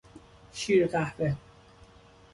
شیر 0.53 0.87
قهوه 0.87 1.35